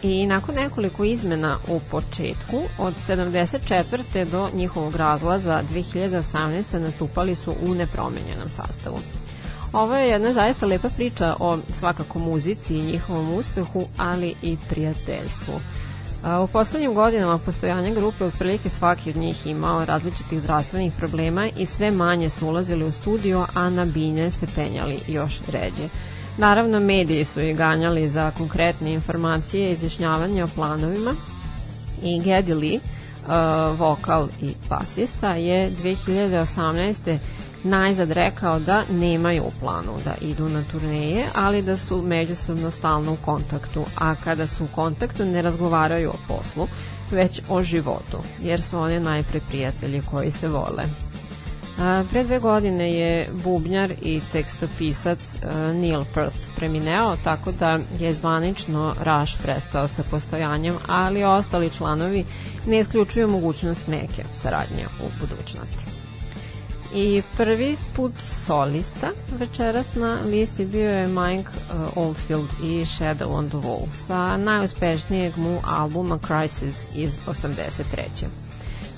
[0.03, 4.31] I nakon nekoliko izmena u početku, od 74.
[4.31, 6.79] do njihovog razlaza 2018.
[6.79, 8.99] nastupali su u nepromenjenom sastavu.
[9.73, 15.55] Ovo je jedna zaista lepa priča o svakako muzici i njihovom uspehu, ali i prijateljstvu.
[16.45, 21.91] U poslednjim godinama postojanja grupe otprilike svaki od njih imao različitih zdravstvenih problema i sve
[21.91, 25.89] manje su ulazili u studio, a na bine se penjali još ređe.
[26.39, 31.15] Naravno, mediji su ih ganjali za konkretne informacije i izjašnjavanje o planovima
[32.03, 37.19] i Geddy Lee, uh, vokal i basista, je 2018
[37.65, 43.13] najzad rekao da nemaju u planu da idu na turneje, ali da su međusobno stalno
[43.13, 46.69] u kontaktu, a kada su u kontaktu ne razgovaraju o poslu,
[47.11, 50.85] već o životu, jer su oni najpre prijatelji koji se vole.
[51.79, 58.13] A, pre dve godine je bubnjar i tekstopisac a, Neil Perth premineo, tako da je
[58.13, 62.25] zvanično Rush prestao sa postojanjem, ali ostali članovi
[62.67, 66.02] ne isključuju mogućnost neke saradnje u budućnosti.
[66.95, 68.13] I prvi put
[68.47, 74.37] solista večeras na listi bio je Mike uh, Oldfield i Shadow on the Wall sa
[74.37, 78.27] najuspešnijeg mu albuma Crisis iz 83.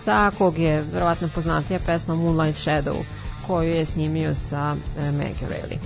[0.05, 2.97] Sa kog je verovatno poznatija pesma Moonlight Shadow
[3.47, 5.79] koju je snimio sa uh, Maggie Reilly.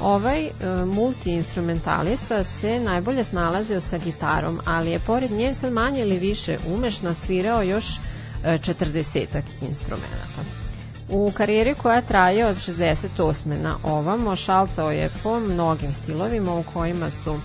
[0.00, 6.18] Ovaj uh, multiinstrumentalista se najbolje snalazio sa gitarom, ali je pored nje sad manje ili
[6.18, 7.84] više umešno svirao još
[8.44, 9.26] 40
[9.62, 10.65] instrumenta.
[11.08, 13.62] U karijeri koja traje od 68.
[13.62, 17.38] na ovamo šaltao je po mnogim stilovima u kojima su e,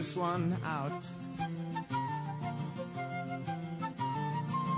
[0.05, 1.07] This one out.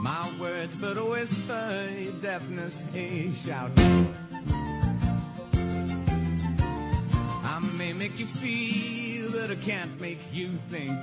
[0.00, 3.72] My words but a whisper, your deafness a shout.
[7.44, 10.96] I may make you feel, but I can't make you think.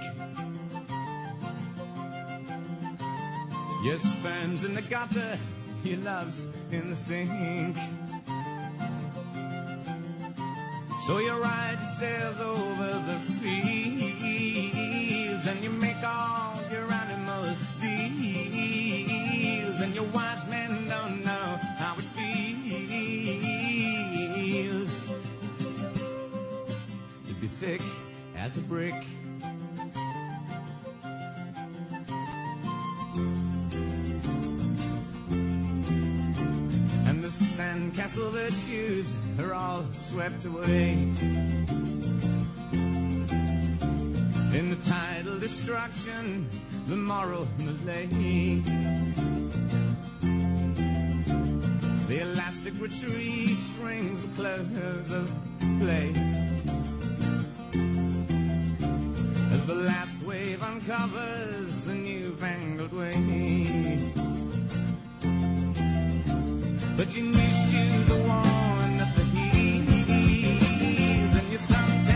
[3.84, 5.38] Your sperm's in the gutter,
[5.84, 7.76] your love's in the sink.
[11.08, 14.13] So you ride yourself over the fields
[27.64, 27.82] thick
[28.36, 28.94] as a brick.
[37.08, 40.92] And the sandcastle virtues are all swept away.
[44.58, 46.50] In the tidal destruction,
[46.88, 48.08] the moral malay.
[52.10, 55.32] The elastic retreat rings the close of
[55.80, 56.53] play
[59.54, 64.00] as the last wave uncovers the newfangled way.
[66.98, 70.86] But you knew she was the one at the heels,
[71.40, 72.14] and you sometimes.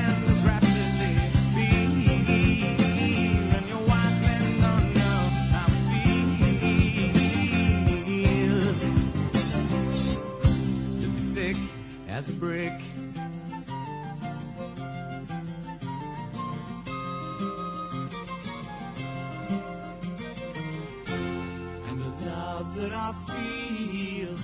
[12.18, 12.81] as a brick
[22.77, 24.35] that I feel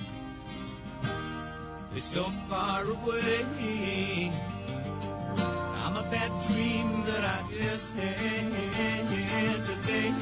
[1.95, 4.31] is so far away.
[5.83, 8.23] I'm a bad dream that I just had
[9.69, 10.13] today.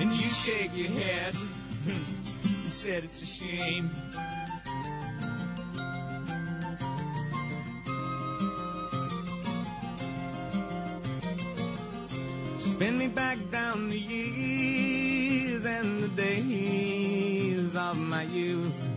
[0.00, 1.34] And you shake your head.
[2.62, 3.90] You said it's a shame.
[12.82, 18.90] Spin me back down the years and the days of my youth.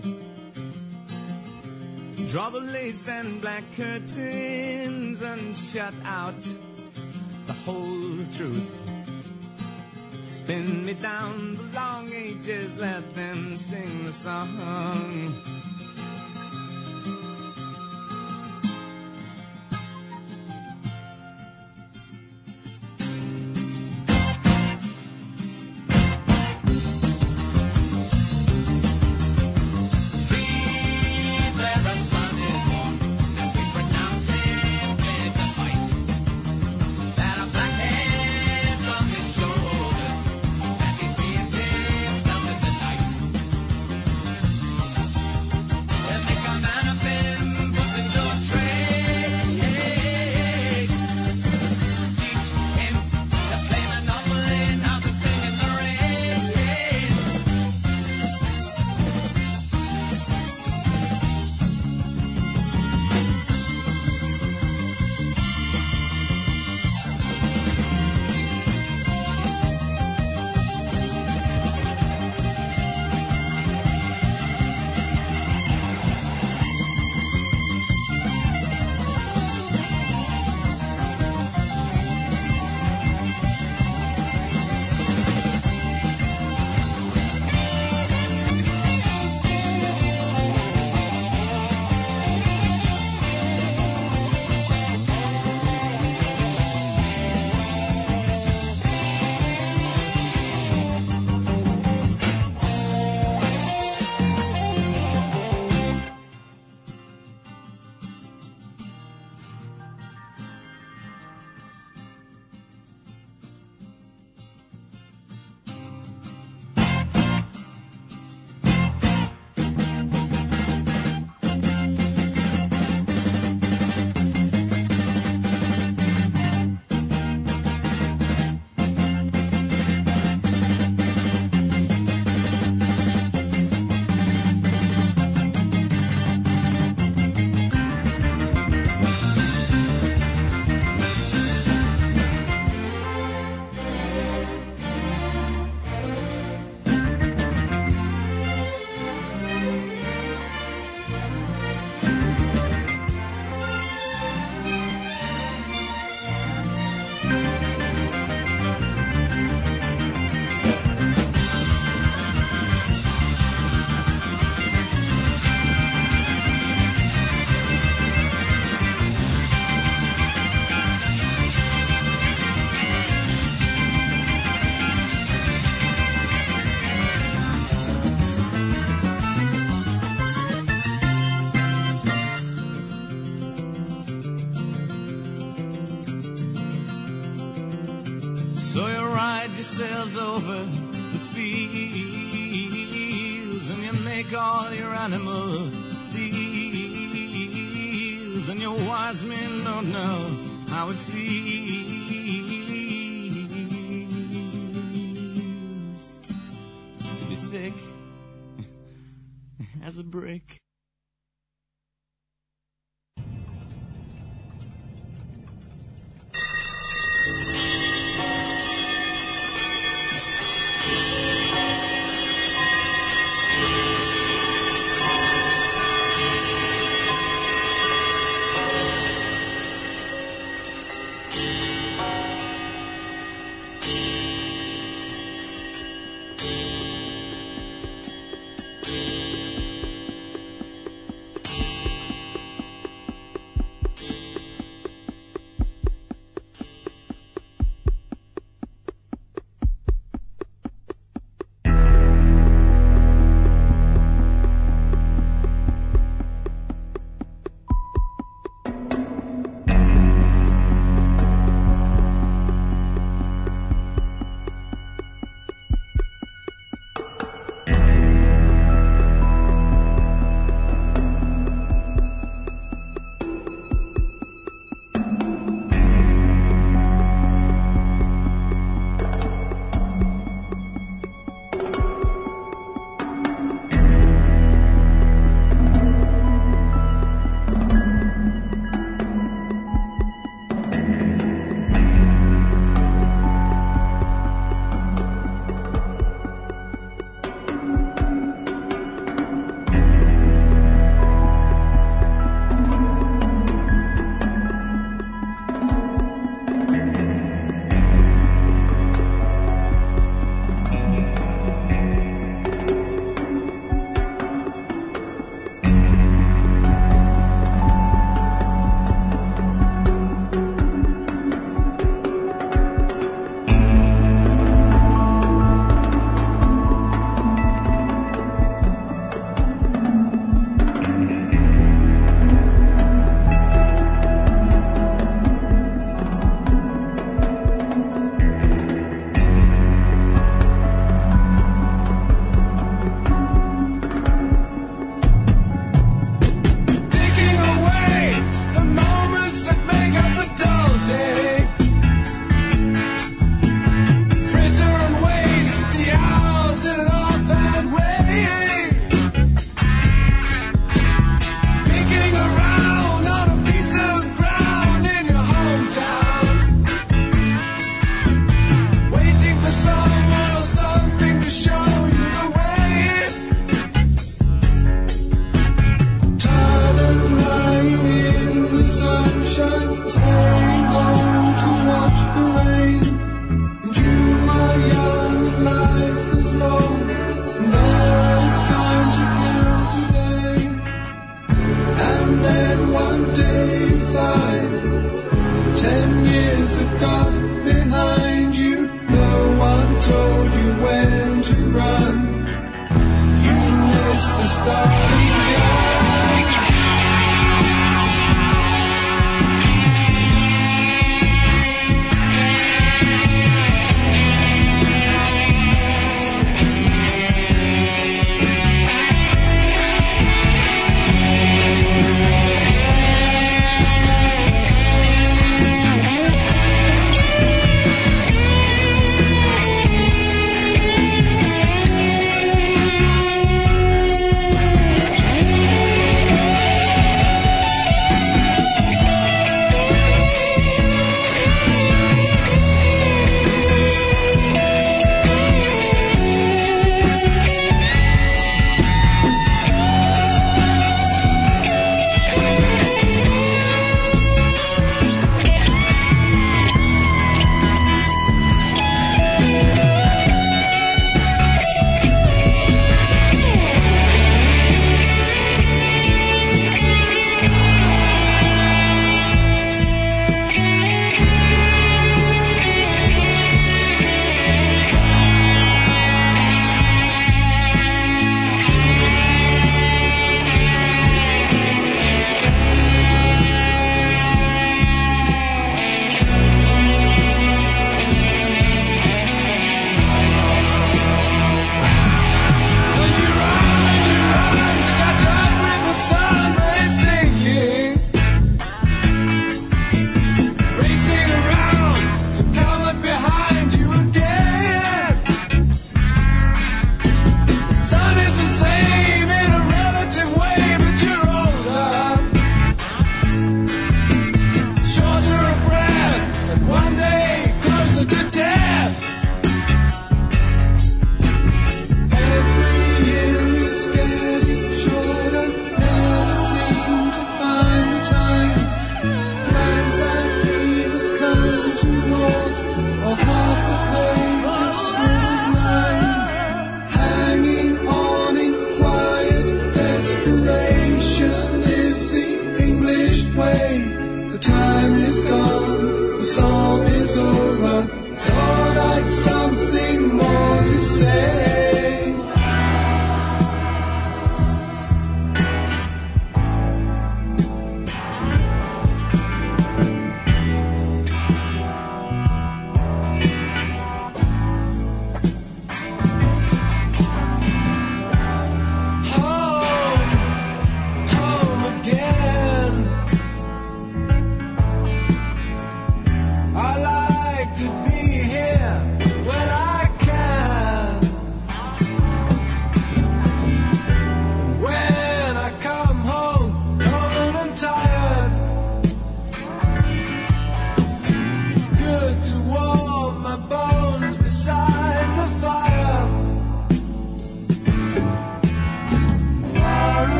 [2.32, 6.42] Draw the lace and black curtains and shut out
[7.46, 8.74] the whole truth.
[10.24, 15.55] Spin me down the long ages, let them sing the song.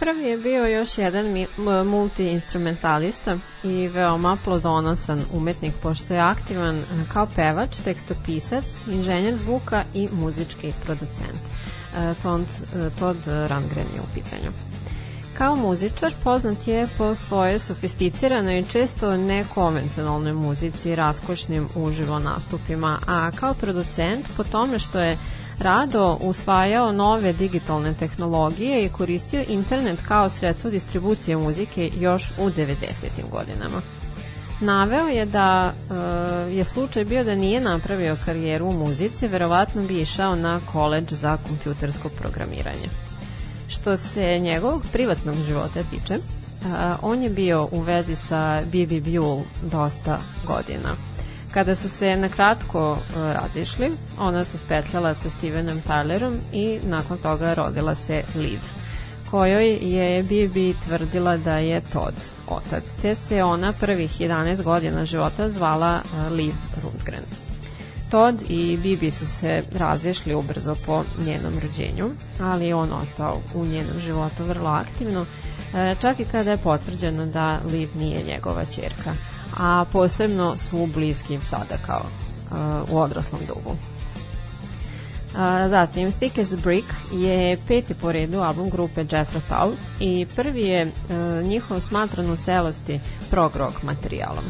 [0.00, 1.26] Prvi je bio još jedan
[1.86, 10.08] multi-instrumentalista i veoma plodonosan umetnik pošto je aktivan e, kao pevač, tekstopisac, inženjer zvuka i
[10.12, 11.40] muzički producent.
[11.96, 12.44] E, Todd,
[12.76, 14.50] e, Todd Rundgren je u pitanju.
[15.38, 23.30] Kao muzičar poznat je po svojoj sofisticiranoj i često nekonvencionalnoj muzici, raskošnim uživo nastupima, a
[23.30, 25.18] kao producent po tome što je
[25.60, 32.76] rado usvajao nove digitalne tehnologije i koristio internet kao sredstvo distribucije muzike još u 90.
[33.30, 33.80] godinama.
[34.60, 35.94] Naveo je da e,
[36.52, 41.38] je slučaj bio da nije napravio karijeru u muzici, verovatno bi išao na koleđ za
[41.48, 42.88] kompjutersko programiranje.
[43.68, 46.18] Što se njegovog privatnog života tiče,
[46.66, 51.09] a, on je bio u vezi sa Bibi Buell dosta godina.
[51.54, 57.18] Kada su se na kratko e, razišli, ona se spetljala sa Stevenom Tylerom i nakon
[57.18, 58.60] toga rodila se Liv,
[59.30, 62.14] kojoj je Bibi tvrdila da je Todd
[62.48, 67.24] otac, te se ona prvih 11 godina života zvala e, Liv Rundgren.
[68.10, 72.10] Todd i Bibi su se razišli ubrzo po njenom rođenju,
[72.40, 75.26] ali je on ostao u njenom životu vrlo aktivno,
[75.74, 79.14] e, čak i kada je potvrđeno da Liv nije njegova čerka,
[79.56, 82.54] a posebno su bliski sada kao e,
[82.92, 83.76] u odraslom dobu.
[85.36, 90.62] A, zatim, Thick as Brick je peti po redu album grupe Jethro Tull i prvi
[90.62, 90.92] je e,
[91.42, 93.00] njihov smatran u celosti
[93.30, 94.44] prog rock materijalom.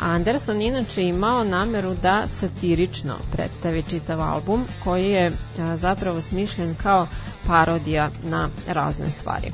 [0.00, 7.06] Anderson inače imao nameru da satirično predstavi čitav album koji je a, zapravo smišljen kao
[7.46, 9.52] parodija na razne stvari.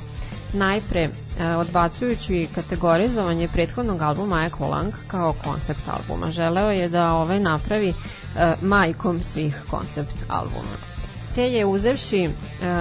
[0.57, 1.09] Najpre,
[1.41, 7.95] e, odbacujući kategorizovanje prethodnog albuma Equalang kao koncept albuma, želeo je da ovaj napravi e,
[8.63, 10.77] majkom svih koncept albuma.
[11.35, 12.31] Te je uzevši e,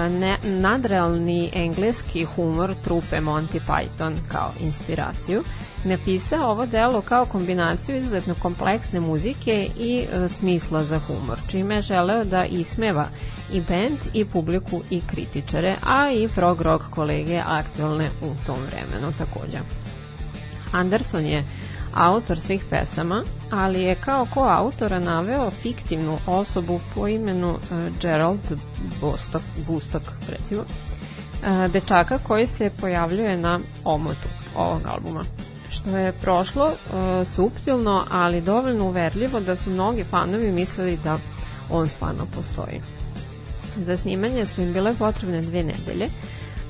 [0.08, 5.44] ne, nadrealni engleski humor trupe Monty Python kao inspiraciju,
[5.84, 12.24] napisao ovo delo kao kombinaciju izuzetno kompleksne muzike i smisla za humor, čime je želeo
[12.24, 13.08] da ismeva
[13.52, 19.12] i band i publiku i kritičare, a i prog rock kolege aktualne u tom vremenu
[19.18, 19.58] takođe.
[20.72, 21.44] Anderson je
[21.94, 28.40] autor svih pesama, ali je kao koautora naveo fiktivnu osobu po imenu uh, Gerald
[29.00, 35.24] Bustok, Bustok recimo, uh, dečaka koji se pojavljuje na omotu ovog albuma
[35.70, 41.18] što je prošlo uh, suptilno, ali dovoljno uverljivo da su mnogi fanovi mislili da
[41.70, 42.95] on stvarno postoji.
[43.76, 46.08] Za snimanje su im bile potrebne dve nedelje,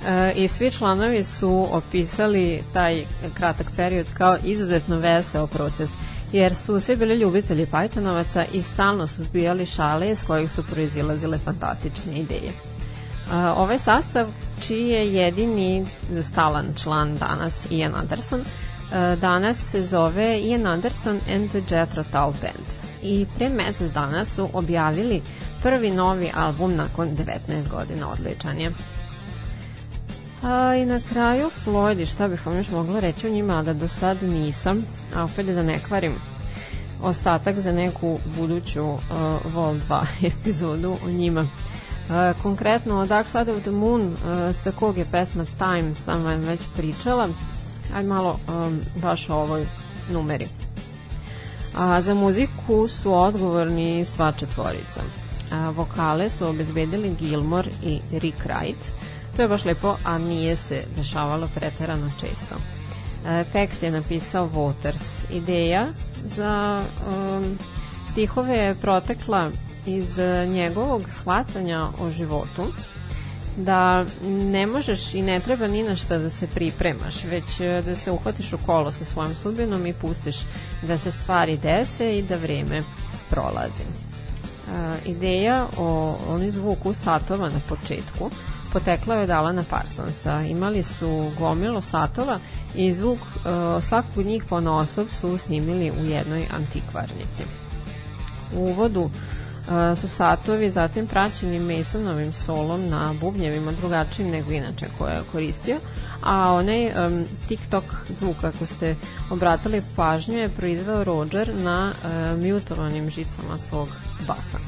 [0.07, 3.05] E, i svi članovi su opisali taj
[3.35, 5.91] kratak period kao izuzetno veseo proces
[6.33, 11.39] jer su svi bili ljubitelji Pythonovaca i stalno su zbijali šale iz kojih su proizilazile
[11.39, 12.49] fantastične ideje.
[12.49, 14.27] E, ovaj sastav,
[14.67, 15.87] čiji je jedini
[16.23, 22.33] stalan član danas Ian Anderson, e, danas se zove Ian Anderson and the Jethro Tull
[22.43, 22.67] Band
[23.03, 25.23] i pre mesec dana su objavili
[25.67, 28.73] prvi novi album nakon 19 godina odličan je.
[30.43, 33.89] A, I na kraju Floyd, šta bih vam još mogla reći o njima, da do
[33.89, 34.85] sad nisam,
[35.15, 36.13] a opet da ne kvarim
[37.03, 38.99] ostatak za neku buduću uh,
[39.55, 41.41] Vol 2 epizodu o njima.
[41.41, 46.41] Uh, konkretno Dark Side of the Moon, uh, sa kog je pesma Time sam vam
[46.41, 47.29] već pričala,
[47.95, 49.67] ajde malo um, baš o ovoj
[50.13, 50.49] numeri.
[51.77, 55.26] A za muziku su odgovorni sva četvorica.
[55.51, 58.91] A, vokale su obezbedili Gilmore i Rick Wright,
[59.37, 62.55] To je baš lepo, a nije se dešavalo preterano često.
[63.53, 65.25] Tekst je napisao Waters.
[65.31, 65.87] Ideja
[66.25, 67.59] za um,
[68.11, 69.51] stihove je protekla
[69.87, 70.19] iz
[70.49, 72.73] njegovog shvatanja o životu,
[73.57, 77.97] da ne možeš i ne treba ni na šta da se pripremaš, već e, da
[77.97, 80.37] se uhvatiš u kolo sa svojom sudbinom i pustiš
[80.83, 82.83] da se stvari dese i da vreme
[83.31, 84.06] prolazi.
[85.05, 88.31] Ideja o onom zvuku satova na početku
[88.73, 90.43] potekla je od Alana Parsonsa.
[90.43, 92.39] Imali su gomilu satova
[92.75, 93.19] i zvuk
[93.83, 97.43] svakog od njih po osob su snimili u jednoj antikvarnici.
[98.55, 99.11] U uvodu
[99.97, 105.79] su satovi zatim praćeni Masonovim solom na bubnjevima drugačijim nego inače koje je koristio,
[106.23, 108.97] a onaj um, TikTok zvuk, ako ste
[109.31, 113.89] obratili pažnju, je proizveo Roger na uh, mutovanim žicama svog
[114.27, 114.59] basa.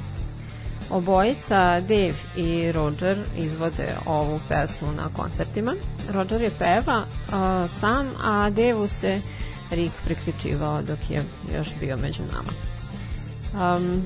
[0.90, 5.74] Obojica, Dave i Roger, izvode ovu pesmu na koncertima.
[6.12, 9.20] Roger je peva uh, sam, a Dave se
[9.70, 11.22] Rick priključivao dok je
[11.56, 12.52] još bio među nama.
[13.76, 14.02] Um,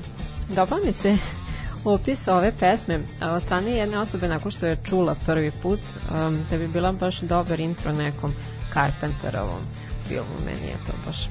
[0.49, 1.17] dopa mi se
[1.85, 6.57] opis ove pesme od strane jedne osobe nakon što je čula prvi put um, da
[6.57, 8.33] bi bila baš dobar intro nekom
[8.73, 9.61] Carpenterovom
[10.07, 10.35] filmu.
[10.45, 11.29] Meni je to baš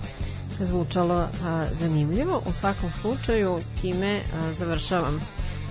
[0.60, 2.42] zvučalo a, zanimljivo.
[2.46, 5.20] U svakom slučaju time a, završavam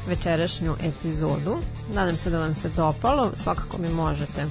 [0.08, 1.58] večerašnju epizodu.
[1.94, 3.32] Nadam se da vam se dopalo.
[3.36, 4.45] Svakako mi možete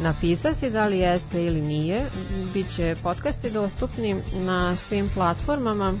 [0.00, 2.10] napisati da li jeste ili nije.
[2.54, 5.94] Biće podcasti dostupni na svim platformama.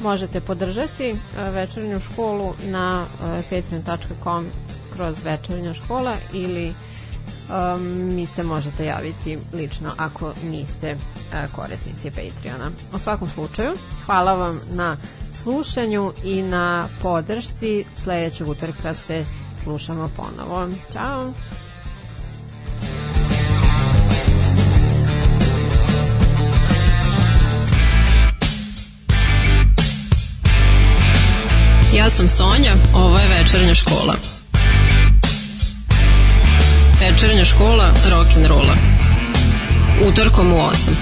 [0.00, 3.06] Možete podržati večernju školu na
[3.50, 4.46] patreon.com
[4.94, 6.74] kroz večernja škola ili
[7.50, 7.82] um,
[8.14, 12.70] mi se možete javiti lično ako niste uh, korisnici Patreona.
[12.94, 13.72] U svakom slučaju,
[14.06, 14.96] hvala vam na
[15.42, 17.84] slušanju i na podršci.
[18.02, 19.24] Sledećeg utorka se
[19.64, 20.68] slušamo ponovo.
[20.92, 21.32] Ćao!
[31.96, 34.39] Ja sam Sonja, ovo je večernja škola.
[37.00, 38.74] Večernja škola rock'n'rolla.
[40.08, 40.92] Utorkom u 8.